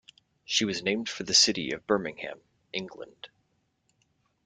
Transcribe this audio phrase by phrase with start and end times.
[0.45, 2.39] She was named for the city of Birmingham,
[2.73, 3.29] England.